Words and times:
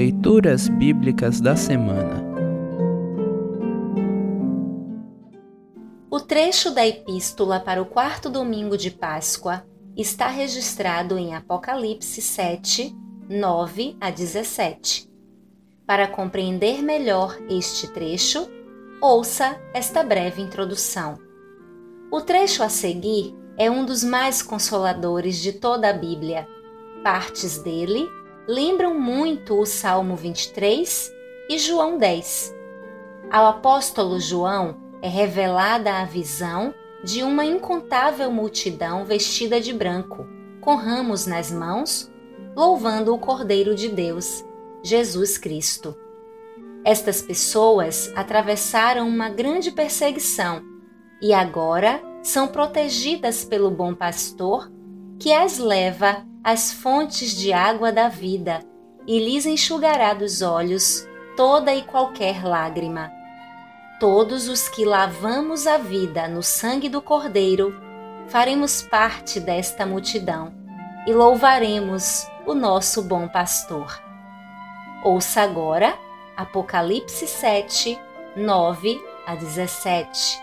Leituras 0.00 0.66
Bíblicas 0.66 1.42
da 1.42 1.54
Semana 1.54 2.24
O 6.10 6.18
trecho 6.18 6.70
da 6.70 6.86
Epístola 6.86 7.60
para 7.60 7.82
o 7.82 7.84
quarto 7.84 8.30
domingo 8.30 8.78
de 8.78 8.90
Páscoa 8.90 9.62
está 9.94 10.28
registrado 10.28 11.18
em 11.18 11.34
Apocalipse 11.34 12.22
7, 12.22 12.96
9 13.28 13.98
a 14.00 14.10
17. 14.10 15.06
Para 15.86 16.08
compreender 16.08 16.80
melhor 16.80 17.36
este 17.50 17.86
trecho, 17.92 18.48
ouça 19.02 19.60
esta 19.74 20.02
breve 20.02 20.40
introdução. 20.40 21.18
O 22.10 22.22
trecho 22.22 22.62
a 22.62 22.70
seguir 22.70 23.34
é 23.58 23.70
um 23.70 23.84
dos 23.84 24.02
mais 24.02 24.40
consoladores 24.40 25.36
de 25.36 25.52
toda 25.52 25.90
a 25.90 25.92
Bíblia. 25.92 26.48
Partes 27.04 27.58
dele 27.58 28.08
lembram 28.50 28.98
muito 28.98 29.60
o 29.60 29.64
Salmo 29.64 30.16
23 30.16 31.14
e 31.48 31.56
João 31.56 31.96
10. 31.96 32.52
Ao 33.30 33.46
apóstolo 33.46 34.18
João 34.18 34.76
é 35.00 35.08
revelada 35.08 35.92
a 35.92 36.04
visão 36.04 36.74
de 37.04 37.22
uma 37.22 37.44
incontável 37.44 38.28
multidão 38.32 39.04
vestida 39.04 39.60
de 39.60 39.72
branco, 39.72 40.26
com 40.60 40.74
ramos 40.74 41.26
nas 41.26 41.52
mãos, 41.52 42.12
louvando 42.56 43.14
o 43.14 43.20
Cordeiro 43.20 43.72
de 43.72 43.88
Deus, 43.88 44.44
Jesus 44.82 45.38
Cristo. 45.38 45.96
Estas 46.84 47.22
pessoas 47.22 48.12
atravessaram 48.16 49.06
uma 49.06 49.28
grande 49.28 49.70
perseguição 49.70 50.60
e 51.22 51.32
agora 51.32 52.02
são 52.20 52.48
protegidas 52.48 53.44
pelo 53.44 53.70
bom 53.70 53.94
pastor 53.94 54.68
que 55.20 55.32
as 55.32 55.56
leva 55.58 56.28
às 56.42 56.72
fontes 56.72 57.32
de 57.32 57.52
água 57.52 57.92
da 57.92 58.08
vida 58.08 58.60
e 59.06 59.18
lhes 59.18 59.46
enxugará 59.46 60.14
dos 60.14 60.42
olhos 60.42 61.06
toda 61.36 61.74
e 61.74 61.82
qualquer 61.82 62.44
lágrima. 62.44 63.10
Todos 63.98 64.48
os 64.48 64.68
que 64.68 64.84
lavamos 64.84 65.66
a 65.66 65.76
vida 65.76 66.26
no 66.26 66.42
sangue 66.42 66.88
do 66.88 67.02
Cordeiro 67.02 67.74
faremos 68.28 68.82
parte 68.82 69.38
desta 69.38 69.84
multidão 69.84 70.54
e 71.06 71.12
louvaremos 71.12 72.26
o 72.46 72.54
nosso 72.54 73.02
bom 73.02 73.28
pastor. 73.28 74.02
Ouça 75.04 75.42
agora 75.42 75.98
Apocalipse 76.36 77.26
7, 77.26 77.98
9 78.36 78.98
a 79.26 79.34
17. 79.34 80.40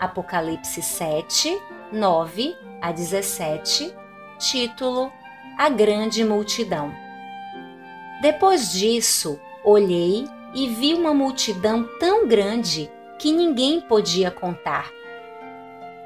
Apocalipse 0.00 0.80
7, 0.80 1.60
9 1.92 2.56
a 2.80 2.92
17, 2.92 3.94
título 4.38 5.12
A 5.58 5.68
Grande 5.68 6.24
Multidão. 6.24 6.94
Depois 8.22 8.72
disso, 8.72 9.38
olhei 9.64 10.26
e 10.54 10.68
vi 10.68 10.94
uma 10.94 11.12
multidão 11.12 11.88
tão 11.98 12.26
grande 12.26 12.90
que 13.18 13.32
ninguém 13.32 13.80
podia 13.80 14.30
contar. 14.30 14.90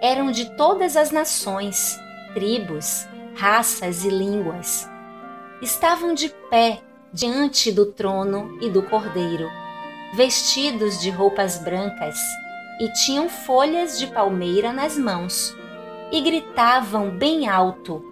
Eram 0.00 0.30
de 0.30 0.56
todas 0.56 0.96
as 0.96 1.10
nações, 1.10 2.00
tribos, 2.34 3.06
raças 3.34 4.04
e 4.04 4.08
línguas. 4.08 4.88
Estavam 5.60 6.14
de 6.14 6.28
pé 6.50 6.80
diante 7.12 7.70
do 7.70 7.86
trono 7.86 8.58
e 8.60 8.70
do 8.70 8.82
cordeiro, 8.82 9.48
vestidos 10.14 11.00
de 11.00 11.10
roupas 11.10 11.58
brancas 11.58 12.16
e 12.80 12.92
tinham 12.92 13.28
folhas 13.28 13.98
de 13.98 14.06
palmeira 14.08 14.72
nas 14.72 14.98
mãos, 14.98 15.54
e 16.10 16.20
gritavam 16.20 17.10
bem 17.10 17.48
alto: 17.48 18.11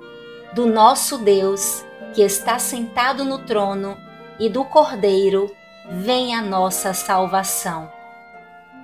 Do 0.53 0.67
nosso 0.67 1.19
Deus, 1.19 1.85
que 2.13 2.23
está 2.23 2.59
sentado 2.59 3.25
no 3.25 3.39
trono, 3.39 3.97
e 4.39 4.49
do 4.49 4.65
Cordeiro, 4.65 5.55
vem 5.89 6.35
a 6.35 6.43
nossa 6.43 6.93
salvação. 6.93 7.93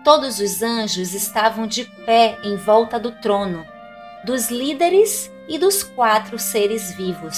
Todos 0.05 0.39
os 0.39 0.63
anjos 0.63 1.13
estavam 1.13 1.67
de 1.67 1.85
pé 1.85 2.39
em 2.45 2.57
volta 2.57 3.01
do 3.01 3.11
trono, 3.11 3.67
dos 4.25 4.49
líderes 4.49 5.29
e 5.49 5.59
dos 5.59 5.83
quatro 5.83 6.39
seres 6.39 6.93
vivos. 6.95 7.37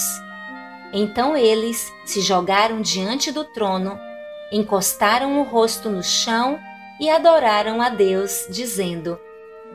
Então 0.92 1.34
eles 1.34 1.91
se 2.04 2.20
jogaram 2.20 2.82
diante 2.82 3.32
do 3.32 3.44
trono, 3.44 3.98
encostaram 4.53 5.41
o 5.41 5.44
rosto 5.44 5.88
no 5.88 6.03
chão 6.03 6.58
e 7.00 7.08
adoraram 7.08 7.80
a 7.80 7.88
Deus, 7.88 8.47
dizendo: 8.50 9.19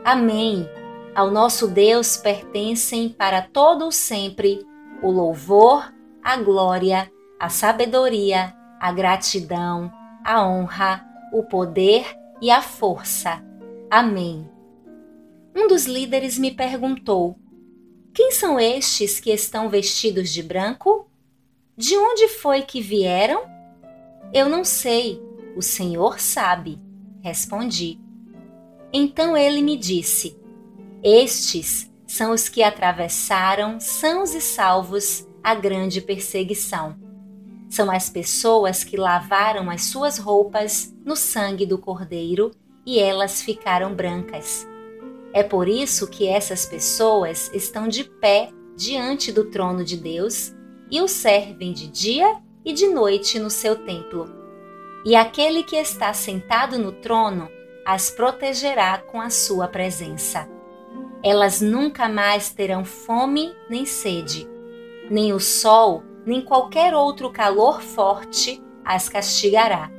Amém. 0.04 0.68
Ao 1.14 1.30
nosso 1.30 1.68
Deus 1.68 2.16
pertencem 2.16 3.08
para 3.08 3.42
todo 3.42 3.86
o 3.86 3.92
sempre 3.92 4.66
o 5.02 5.10
louvor, 5.10 5.92
a 6.22 6.36
glória, 6.36 7.10
a 7.38 7.48
sabedoria, 7.48 8.54
a 8.80 8.92
gratidão, 8.92 9.92
a 10.24 10.46
honra, 10.46 11.04
o 11.32 11.42
poder 11.44 12.04
e 12.40 12.50
a 12.50 12.60
força. 12.60 13.44
Amém. 13.90 14.48
Um 15.54 15.68
dos 15.68 15.86
líderes 15.86 16.38
me 16.38 16.50
perguntou: 16.50 17.38
Quem 18.12 18.32
são 18.32 18.58
estes 18.58 19.20
que 19.20 19.30
estão 19.30 19.68
vestidos 19.68 20.30
de 20.32 20.42
branco? 20.42 21.08
De 21.76 21.96
onde 21.96 22.28
foi 22.28 22.62
que 22.62 22.80
vieram? 22.80 23.42
Eu 24.32 24.48
não 24.48 24.64
sei, 24.64 25.22
o 25.56 25.62
Senhor 25.62 26.18
sabe 26.18 26.80
respondi. 27.24 27.98
Então 28.92 29.34
ele 29.34 29.62
me 29.62 29.78
disse: 29.78 30.38
Estes 31.04 31.90
são 32.06 32.32
os 32.32 32.48
que 32.48 32.62
atravessaram, 32.62 33.78
sãos 33.78 34.34
e 34.34 34.40
salvos, 34.40 35.26
a 35.42 35.54
grande 35.54 36.00
perseguição. 36.00 36.96
São 37.68 37.90
as 37.90 38.08
pessoas 38.08 38.82
que 38.82 38.96
lavaram 38.96 39.68
as 39.68 39.82
suas 39.82 40.16
roupas 40.18 40.94
no 41.04 41.14
sangue 41.14 41.66
do 41.66 41.76
Cordeiro 41.76 42.50
e 42.86 42.98
elas 42.98 43.42
ficaram 43.42 43.94
brancas. 43.94 44.66
É 45.32 45.42
por 45.42 45.68
isso 45.68 46.06
que 46.06 46.26
essas 46.26 46.64
pessoas 46.64 47.50
estão 47.52 47.86
de 47.86 48.04
pé 48.04 48.48
diante 48.74 49.30
do 49.30 49.50
trono 49.50 49.84
de 49.84 49.98
Deus 49.98 50.54
e 50.90 51.02
o 51.02 51.08
servem 51.08 51.72
de 51.72 51.86
dia 51.88 52.40
e 52.64 52.72
de 52.72 52.86
noite 52.86 53.38
no 53.38 53.50
seu 53.50 53.76
templo 53.84 54.42
e 55.04 55.14
aquele 55.14 55.62
que 55.62 55.76
está 55.76 56.12
sentado 56.14 56.78
no 56.78 56.90
trono 56.90 57.50
as 57.84 58.10
protegerá 58.10 58.98
com 58.98 59.20
a 59.20 59.28
sua 59.28 59.68
presença. 59.68 60.48
Elas 61.24 61.62
nunca 61.62 62.06
mais 62.06 62.50
terão 62.50 62.84
fome 62.84 63.56
nem 63.70 63.86
sede, 63.86 64.46
nem 65.10 65.32
o 65.32 65.40
sol, 65.40 66.02
nem 66.26 66.42
qualquer 66.42 66.94
outro 66.94 67.30
calor 67.30 67.80
forte 67.80 68.62
as 68.84 69.08
castigará, 69.08 69.90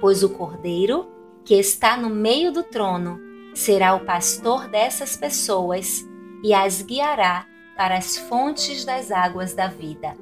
pois 0.00 0.22
o 0.22 0.30
Cordeiro, 0.30 1.06
que 1.44 1.54
está 1.56 1.94
no 1.94 2.08
meio 2.08 2.50
do 2.50 2.62
trono, 2.62 3.20
será 3.54 3.94
o 3.94 4.06
pastor 4.06 4.66
dessas 4.68 5.14
pessoas 5.14 6.02
e 6.42 6.54
as 6.54 6.80
guiará 6.80 7.46
para 7.76 7.98
as 7.98 8.16
fontes 8.16 8.82
das 8.82 9.10
águas 9.10 9.52
da 9.52 9.68
vida. 9.68 10.16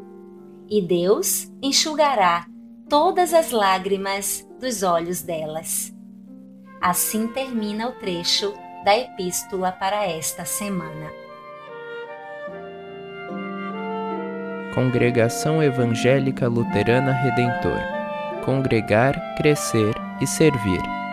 E 0.69 0.83
Deus 0.83 1.49
enxugará 1.63 2.45
todas 2.89 3.33
as 3.33 3.53
lágrimas 3.53 4.45
dos 4.59 4.83
olhos 4.83 5.23
delas. 5.23 5.95
Assim 6.81 7.29
termina 7.29 7.89
o 7.89 7.93
trecho 7.93 8.53
da 8.85 8.97
epístola 8.97 9.73
para 9.73 10.07
esta 10.07 10.45
semana. 10.45 11.11
Congregação 14.75 15.63
Evangélica 15.63 16.49
Luterana 16.49 17.13
Redentor 17.13 17.81
Congregar, 18.45 19.15
Crescer 19.37 19.95
e 20.21 20.27
Servir. 20.27 21.04